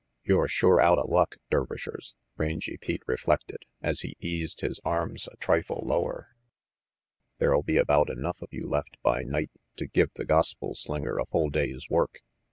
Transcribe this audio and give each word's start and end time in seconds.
"You're 0.23 0.47
sure 0.47 0.81
outa 0.81 1.05
luck, 1.05 1.35
Dervishers," 1.51 2.15
Rangy 2.35 2.75
Pete 2.75 3.03
reflected, 3.05 3.59
as 3.83 4.01
he 4.01 4.15
eased 4.19 4.61
his 4.61 4.79
arms 4.83 5.29
a 5.31 5.37
trifle 5.37 5.83
lower. 5.85 6.29
"There'll 7.37 7.61
be 7.61 7.77
about 7.77 8.09
enough 8.09 8.41
of 8.41 8.49
you 8.51 8.67
left 8.67 8.97
by 9.03 9.21
night 9.21 9.51
to 9.75 9.85
give 9.85 10.09
the 10.15 10.25
gospel 10.25 10.73
slinger 10.73 11.19
a 11.19 11.27
full 11.27 11.51
day's 11.51 11.87
work. 11.87 12.23